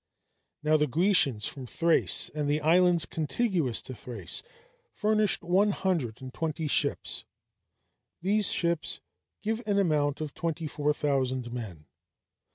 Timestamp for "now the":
0.63-0.87